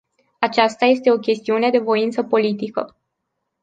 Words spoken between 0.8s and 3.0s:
este o chestiune de voință politică.